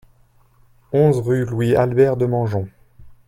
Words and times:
onze 0.91 1.19
rue 1.21 1.45
Louis 1.45 1.75
Albert 1.75 2.17
Demangeon 2.17 2.67